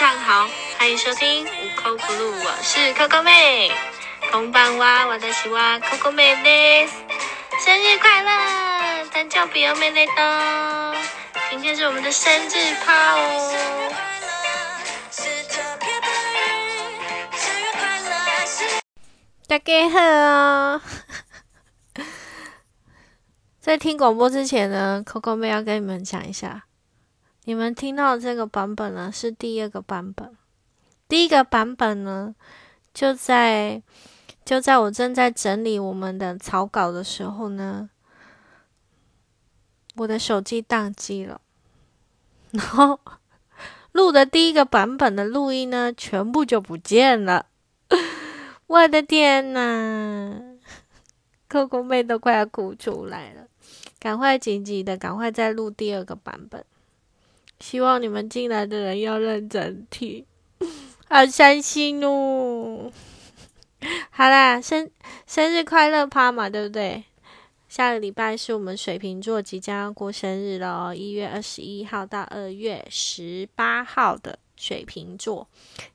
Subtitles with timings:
[0.00, 3.70] 上好，欢迎收听无扣不录，我是 Coco 妹。
[4.32, 6.94] こんばんは、私は Coco 妹です。
[7.62, 10.94] 生日快乐，誕生日おめでとう。
[11.50, 13.52] 今天是我们的生日趴哦。
[19.46, 20.80] 大家好。
[23.60, 26.64] 在听广播之前呢，Coco 妹要跟你们讲一下，
[27.51, 30.33] 你们听到这个版本呢是第二个版本。
[31.09, 32.33] 第一个版本呢，
[32.93, 33.83] 就在
[34.45, 37.89] 就在我正在整理我们的草稿的时候呢，
[39.95, 41.41] 我的手机宕机了，
[42.51, 42.97] 然后
[43.91, 47.47] 录的第一个版本的录音呢，全部就不见了。
[48.67, 50.41] 我的天呐
[51.49, 53.47] ，Coco 妹都快要哭出来了，
[53.99, 56.63] 赶快紧急的，赶快再录第二个版本。
[57.61, 60.25] 希望你们进来的人要认真听，
[61.07, 62.91] 好伤心哦。
[64.11, 64.89] 好啦，生
[65.25, 67.03] 生日快乐趴嘛，对不对？
[67.69, 74.39] 下个礼拜是我们水瓶座即将要过生日了，一月二十一号到二月十八号的。
[74.57, 75.47] 水瓶座，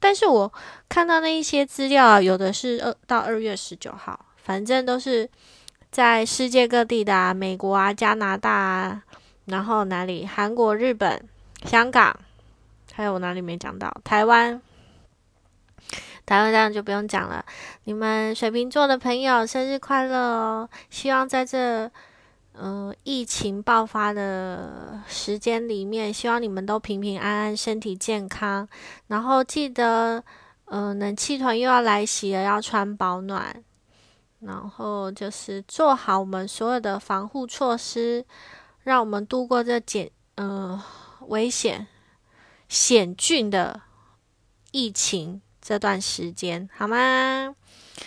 [0.00, 0.52] 但是我
[0.88, 5.30] 看到那一些资料，有的是二到二月十九号，反正都是
[5.92, 9.04] 在世界各地的啊，美国啊、加拿大啊，
[9.44, 10.26] 然后哪里？
[10.26, 11.24] 韩国、日本、
[11.64, 12.18] 香港，
[12.92, 13.94] 还有我哪里没讲到？
[14.04, 14.60] 台湾，
[16.26, 17.44] 台湾这样就不用讲了。
[17.84, 20.68] 你们水瓶座的朋友，生日快乐哦！
[20.90, 21.90] 希望在这。
[22.60, 28.68] 嗯，疫情爆发的时间里面，希望你们都平平安安，身体健康。
[29.06, 30.24] 然后记得，
[30.64, 33.62] 嗯，冷气团又要来袭了，要穿保暖。
[34.40, 38.24] 然后就是做好我们所有的防护措施，
[38.82, 40.76] 让我们度过这简嗯
[41.28, 41.86] 危险
[42.68, 43.80] 险峻的
[44.72, 47.54] 疫情这段时间，好吗？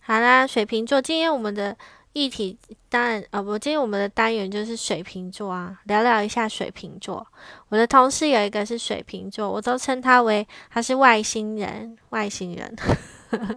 [0.00, 1.76] 好啦，水瓶座，今天我们的。
[2.14, 2.58] 议题
[2.90, 7.26] 当然啊，不，今天我们的单元就是水瓶座啊，聊聊一下水瓶座。
[7.70, 12.76] 我的同事有一个是水瓶座，我都称他为他是外星人，外星人。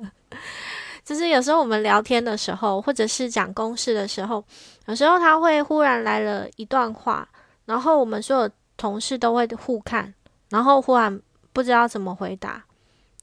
[1.04, 4.42] 就是有时候我们聊天的时候，或者是讲公事的时候，
[4.86, 7.28] 有时候他会忽然来了一段话，
[7.66, 10.14] 然后我们所有同事都会互看，
[10.50, 11.22] 然后忽然
[11.54, 12.64] 不知道怎么回答，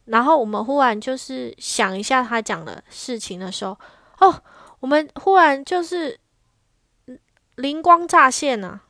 [0.07, 3.77] 然后我们忽然就是想一下他讲的事情的时候，
[4.19, 4.43] 哦。
[4.83, 6.19] 我们忽然就是
[7.55, 8.81] 灵光乍现呐，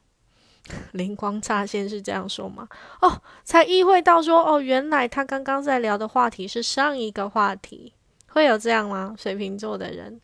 [0.93, 2.67] 灵光乍现是这样说吗？
[3.03, 7.93] 哦，才意会到说，哦，原来他刚刚在聊的话题是上一个话题，
[8.29, 9.15] 会有这样吗？
[9.19, 10.19] 水瓶座的人，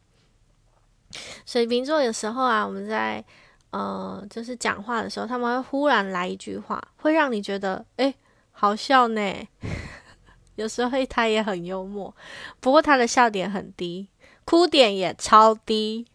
[1.45, 3.23] 水瓶座有时候啊，我们在
[3.71, 8.15] 呃，就是讲话的时候，他们会忽然来一句话，会让你觉得哎，
[8.53, 9.49] 好笑呢。
[10.57, 12.15] 有时候他也很幽默，
[12.61, 14.09] 不过他的笑点很低。
[14.45, 16.07] 哭点也超低，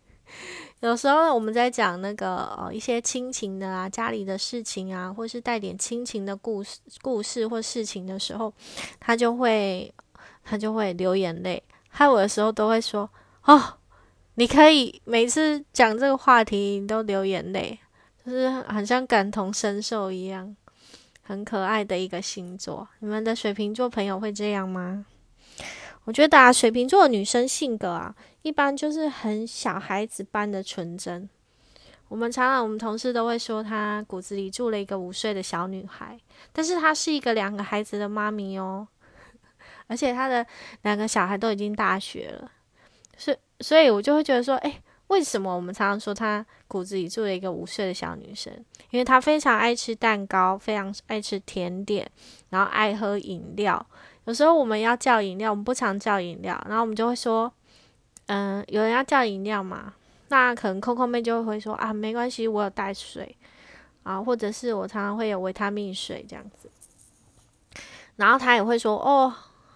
[0.79, 8.51] 有时候我们在讲那个呃一些亲情的啊，家里的事情啊，或是带点亲情的故事、故事或事情的时候，
[8.99, 9.93] 他就会
[10.43, 11.61] 他就会流眼泪。
[11.89, 13.07] 害我的时候都会说
[13.45, 13.77] ：“哦，
[14.35, 17.77] 你可以每次讲这个话题你都流眼泪，
[18.25, 20.55] 就是好像感同身受一样，
[21.21, 22.87] 很可爱的一个星座。
[22.99, 25.05] 你们的水瓶座朋友会这样吗？”
[26.05, 31.29] 我觉得啊，水瓶座女生性格啊，一般就是很小孩子般的纯真。
[32.09, 36.19] 我们常常，我们同事都会说，她骨子里住了一个五岁的小女孩，
[36.51, 38.87] 但是她是一个两个孩子的妈咪哦，
[39.87, 40.45] 而且她的
[40.81, 42.51] 两个小孩都已经大学了。
[43.15, 48.53] 是所以，我就会觉得说，哎，为什么我们常常说她骨子里住了一个五岁的小女生？
[48.89, 52.09] 因为她非常爱吃蛋糕，非常爱吃甜点，
[52.49, 53.85] 然后爱喝饮料。
[54.25, 57.51] 有时候我们要叫饮料，我们不常叫饮料，然后我们就会说，
[58.27, 59.93] 嗯，有人要叫饮料嘛？
[60.29, 63.35] 那可能 Coco 妹就会说啊，没关系，我有带水
[64.03, 66.69] 啊，或者是我常常会有维他命水这样子。
[68.15, 69.33] 然后她也会说，哦，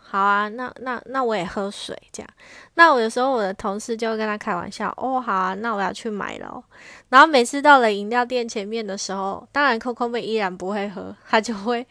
[0.10, 2.30] 好啊，那那那我也喝水这样。
[2.76, 6.64] 那我有时候我的同事就会跟他开玩笑，哦，好啊，那我要去买了。
[7.10, 11.86] 然后每次到了饮料店前面的时候，当然 Coco 妹依然不会喝，他就会。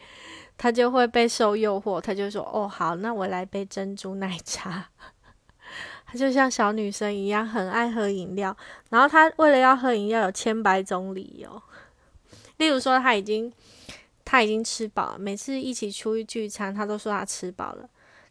[0.59, 4.89] 他就会被受诱惑，他就说：“哦，好，那我来杯珍珠奶茶。
[6.07, 8.57] ”他就像小女生一样，很爱喝饮料。
[8.89, 11.61] 然后他为了要喝饮料，有千百种理由。
[12.57, 13.53] 例如说，他已经
[14.25, 17.87] 他已经吃饱了，每次一起出去聚餐，他都说他吃饱了。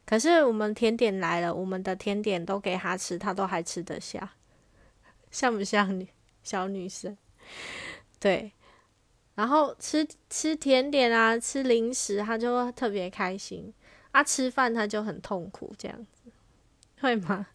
[0.07, 4.33] 可是我们甜点来了，我们的甜点都给他吃，他都还吃得下，
[5.31, 6.09] 像不像女
[6.43, 7.17] 小女生？
[8.19, 8.53] 对。
[9.35, 13.71] 然后吃吃甜点啊，吃零食，他就特别开心
[14.13, 14.25] 啊。
[14.25, 16.31] 吃饭他就很痛苦，这样子
[17.01, 17.47] 会吗？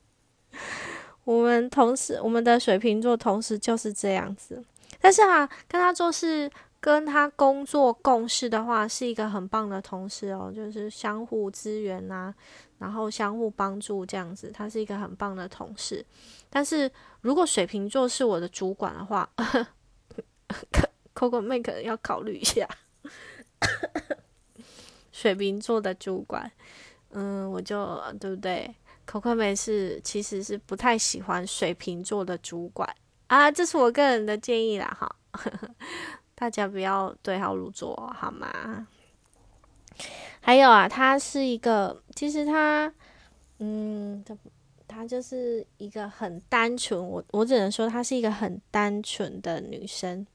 [1.24, 4.64] 我们同事，我们的水瓶座同事就是这样子。
[5.00, 6.52] 但是啊，跟他做事、
[6.82, 12.34] 跟他工作共事的话，是一个很棒的同事哦，就是相互支援呐，
[12.80, 16.04] 然后相互帮助这样子，他是一个很棒的同事。
[16.50, 16.92] 但是
[17.22, 19.30] 如果水瓶座是我的主管的话
[21.14, 22.68] ，Coco 妹 可能要考虑一下。
[25.12, 26.52] 水瓶座的主管，
[27.12, 28.74] 嗯，我就对不对
[29.06, 32.90] ？？Coco 妹是其实是不太喜欢水瓶座的主管
[33.28, 35.16] 啊，这是我个人的建议啦哈，
[36.42, 38.88] 大家不要对号入座好吗？
[40.40, 42.92] 还有啊，他是一个，其实他，
[43.60, 44.36] 嗯，他
[44.88, 50.26] 他就是一个很单纯，我我只能说她是一个很单纯的女生，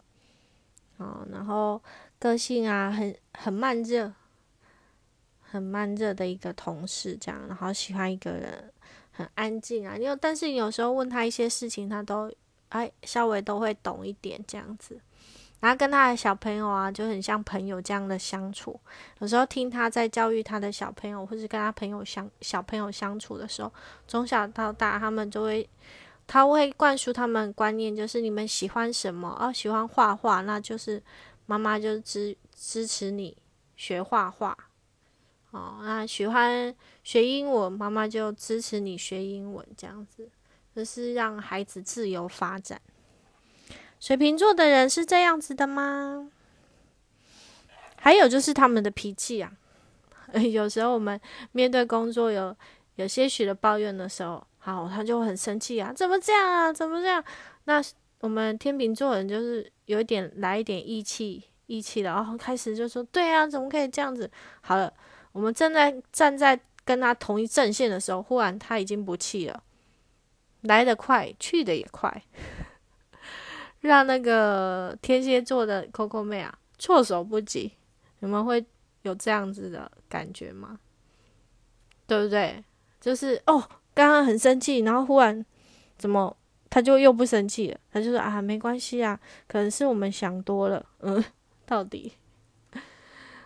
[0.99, 1.83] 哦，然后
[2.21, 4.13] 个性啊，很很慢热。
[5.49, 8.73] 很慢热的一个同事，这样，然后喜欢一个人
[9.11, 9.97] 很安静啊。
[9.97, 12.31] 因为但是有时候问他一些事情，他都
[12.69, 15.01] 哎稍微都会懂一点这样子。
[15.67, 18.79] 他跟他的小朋友啊，就很像朋友这样的相处。
[19.19, 23.73] 有时候听他在教育他的小朋友，或是跟他朋友相小朋友相处的时候，
[24.07, 25.69] 从小到大，他们就会
[26.27, 31.03] 他会灌输他们观念，就是你们喜欢什么哦，喜欢画画，那就是
[31.47, 33.37] 妈妈就支支持你
[33.77, 34.57] 学画画。
[35.53, 40.29] 哦，那喜欢学英文，妈妈就支持你学英文，这样子，
[40.75, 42.81] 就是让孩子自由发展。
[44.01, 46.31] 水瓶座的人是这样子的吗？
[47.97, 49.53] 还有就是他们的脾气啊，
[50.53, 51.21] 有时候我们
[51.53, 52.57] 面对工作有
[52.97, 57.23] 有些许的抱怨的时候，好，他就很生气啊，怎么这样啊，怎么这样？
[57.65, 57.83] 那
[58.21, 64.31] 我们天秤座人就是有一点来一点义气，义气的，然后开始就说，对啊，怎么可以这样子？
[64.61, 64.93] 好了。
[65.33, 69.63] 我们正在站在跟他同一阵线的时候，忽然他已经不气了，
[70.63, 72.23] 来得快，去的也快，
[73.87, 77.73] 让那个天蝎座的 Coco 妹啊措手不及。
[78.21, 78.65] 你们会
[79.03, 80.79] 有这样子的感觉吗？
[82.07, 82.63] 对不对？
[83.01, 83.63] 就是哦，
[83.95, 85.45] 刚刚很生气，然后忽然
[85.99, 86.37] 怎么
[86.69, 87.79] 他就又不生气了？
[87.93, 90.85] 他就说啊，没关系啊，可能是我们想多了。
[91.01, 91.23] 嗯，
[91.65, 92.13] 到底？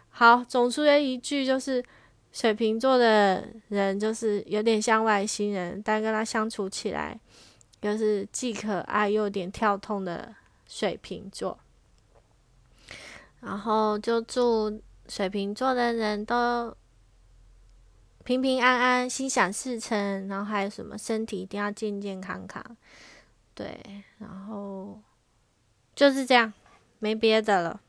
[0.09, 1.83] 好，总出的一句就是，
[2.33, 7.19] 水瓶座的人就是有点像外星人，但跟他相处起来，
[7.81, 10.35] 又是既可爱又有点跳痛的
[10.67, 11.59] 水瓶座。
[13.41, 16.77] 然后就祝水瓶座的人都
[18.23, 22.65] 平平安安、心想事成，然后还有什么身体一定要健健康康。
[23.55, 25.01] 对，然后
[25.95, 26.53] 就是这样，
[26.99, 27.81] 没别的了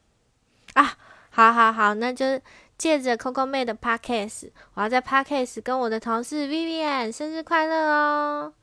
[0.73, 0.97] 啊。
[1.33, 2.41] 好好好，那就
[2.77, 8.53] 借着 Coco 妹的 Podcast，我要在 Podcast 跟我的同事 Vivian 生日快乐哦！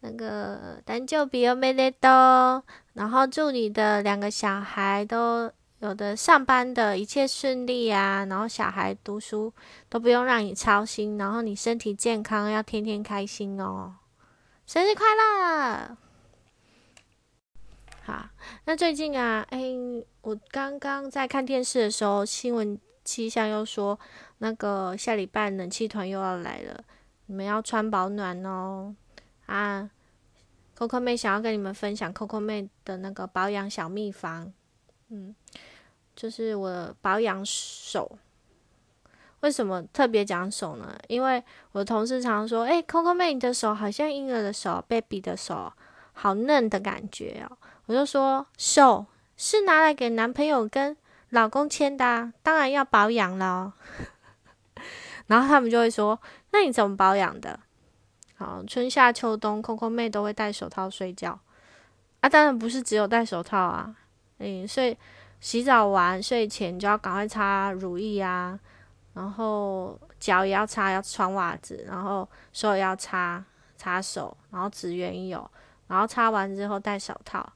[0.00, 2.62] 那个单就比欧美的多，
[2.92, 5.50] 然后祝你的两个小孩都
[5.80, 9.52] 有的上班的一切顺利啊，然后小孩读书
[9.88, 13.94] 都不用让你操心，然后你身体健康，要天天开心哦！
[14.66, 15.96] 生日快乐！
[18.04, 18.28] 好，
[18.64, 19.60] 那最近啊，哎，
[20.22, 23.98] 我刚刚在看电视的时候，新闻气象又说，
[24.38, 26.84] 那个下礼拜冷气团又要来了，
[27.26, 28.94] 你们要穿保暖哦。
[29.48, 29.88] 啊
[30.76, 34.52] ，Coco 妹想要跟你们分享 Coco 妹的那个保养小秘方，
[35.08, 35.34] 嗯，
[36.14, 38.18] 就是我保养手。
[39.40, 40.98] 为什么特别讲手呢？
[41.08, 45.72] 因为我同事常说，哎，Coco 妹你的手好像婴儿的手，baby 的手，
[46.12, 47.56] 好嫩的感觉哦。
[47.86, 50.94] 我就说手是拿来给男朋友跟
[51.30, 53.72] 老公牵的，当然要保养了。
[55.28, 56.20] 然后他们就会说
[56.52, 57.60] ：“那你怎么保养的？”
[58.38, 61.36] 好，春夏秋冬，Coco 妹都会戴手套睡觉
[62.20, 62.28] 啊。
[62.28, 63.92] 当然不是只有戴手套啊，
[64.38, 64.96] 嗯，睡
[65.40, 68.56] 洗澡完睡前就要赶快擦乳液啊，
[69.14, 73.44] 然后脚也要擦，要穿袜子，然后手也要擦
[73.76, 75.50] 擦手，然后指缘油，
[75.88, 77.52] 然后擦完之后戴手套。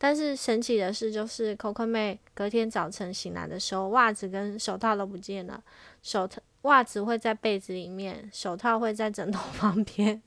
[0.00, 5.62] 但是神奇的事，就是 Coco 妹隔天早晨醒来的时候，袜子跟手套都不见了。
[6.02, 10.20] 手套、袜子会在被子里面，手套会在枕头 旁边。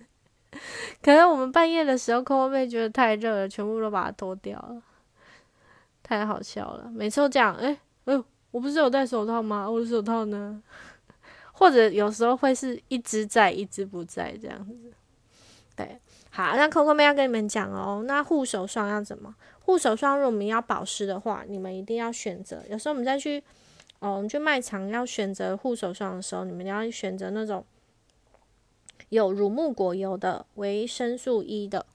[1.01, 4.81] 可能我们半夜的时候，Coco 妹觉得太热了，全部都把它脱掉了，
[6.03, 6.89] 太好笑了。
[6.91, 9.69] 每次都这样，哎，哎，我不是有戴手套吗？
[9.69, 10.61] 我的手套呢？
[11.53, 14.91] 或者有时候会是一只在，一只不在这样子。
[15.75, 15.97] 对，
[16.29, 19.33] 好，那 Coco 妹要跟你们讲哦，那护手霜要怎么？
[19.61, 22.61] 护手霜如果我们要保湿的话，你们一定要选择。
[22.69, 23.41] 有时候我们再去，
[24.01, 27.65] 哦，你去卖场要选择护手霜的时候，你们要选择那种
[29.09, 31.85] 有乳木果油的、维生素 E 的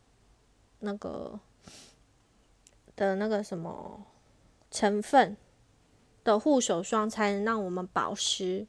[0.81, 1.39] 那个
[2.97, 4.03] 的那个什么
[4.71, 5.37] 成分
[6.25, 8.67] 的护手霜，才能让我们保湿。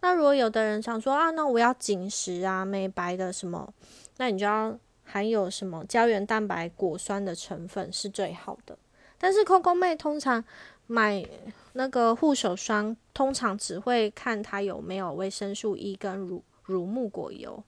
[0.00, 3.72] 那如果有的人想说啊，那我要紧实啊、美白的什么，
[4.16, 4.78] 那你就要。
[5.12, 8.78] 含有什么胶原蛋白、果酸的成分是最好的，
[9.18, 10.44] 但是 Coco 妹通常
[10.90, 11.24] 买
[11.74, 17.62] 那个护手霜，通常只会看它有没有维生素 E 跟乳乳木果油，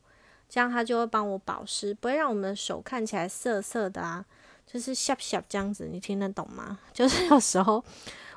[0.48, 4.24] 这样它就会帮我保湿，不会让我们的手看起来涩涩的啊，
[4.66, 6.80] 就是下下这样子，你听得懂吗？
[6.92, 7.84] 就是有时候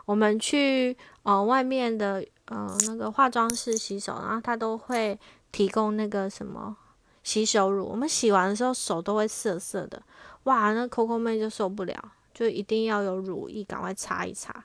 [0.06, 5.20] 我们去呃外面的呃那个化妆室洗手，然后它都会
[5.52, 6.78] 提供那个什么。
[7.24, 10.00] 洗手乳，我们洗完的时候手都会涩涩的，
[10.44, 14.64] 哇，那 Coco 妹就受不了，就一定要有乳液，赶快擦一擦，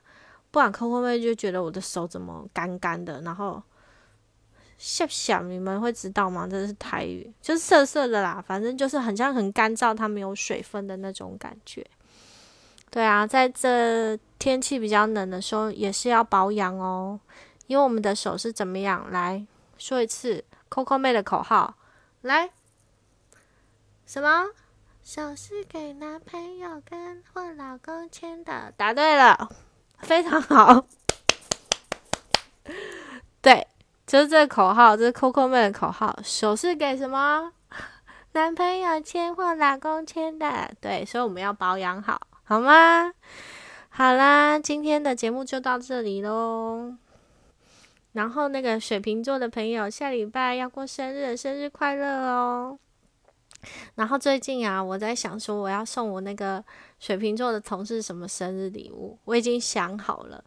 [0.51, 3.63] 不然 Coco 妹就觉得我的手怎么干干的，然后
[4.77, 6.47] 笑笑，你们会知道吗？
[6.49, 11.85] 这是台语，就是涩涩的啦，反正就是很像很干燥，它没有水分的那种感觉。
[12.89, 17.17] 对啊，在这天气比较冷的时候，也是要保养哦，
[17.67, 19.09] 因为我们的手是怎么样？
[19.09, 21.75] 来说一次 Coco 妹的口号。
[22.21, 22.49] 来，
[24.05, 24.47] 什么
[25.01, 28.73] 手是给男朋友跟或老公牵的？
[28.75, 29.49] 答对了，
[30.03, 30.85] 非常好。
[33.41, 33.67] 对，
[34.05, 36.17] 就是这个口号，这是 Coco 妹的口号。
[36.23, 37.51] 手是给什么？
[38.33, 40.71] 男朋友牵或老公牵的。
[40.79, 43.11] 对，所以我们要保养好，好吗？
[43.89, 46.93] 好啦，今天的节目就到这里喽。
[48.13, 52.77] 然后那个水瓶座的朋友，下礼拜要过生日，生日快乐哦！
[53.95, 56.63] 然后最近啊，我在想说，我要送我那个
[56.99, 60.43] 水瓶座的同事什么生日礼物，我已经想好了。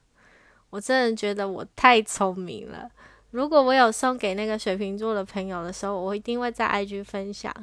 [0.71, 2.91] 我真的觉得我太聪明了。
[3.31, 7.55] 如果我有送给那个水瓶座的朋友的时候，我一定会在 IG 分享、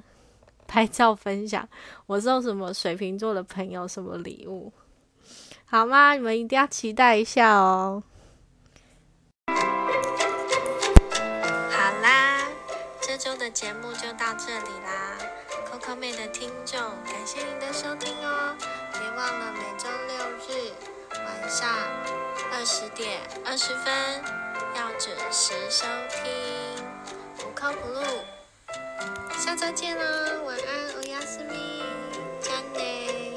[0.68, 1.68] 拍照分享
[2.06, 4.72] 我送什么水瓶座的朋友什么礼物，
[5.66, 6.14] 好吗？
[6.14, 8.02] 你们一定要期待一下哦。
[16.22, 18.56] 的听众，感谢您的收听哦！
[18.94, 20.72] 别忘了每周六日
[21.16, 21.68] 晚上
[22.54, 23.92] 二十点二十分
[24.76, 26.86] 要准时收听，
[27.38, 28.04] 不靠不录。
[29.36, 30.04] 下周见啦，
[30.46, 31.82] 晚安，欧亚斯密，
[32.40, 33.36] 加内，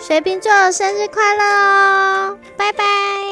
[0.00, 3.31] 水瓶座生日快乐哦，拜拜。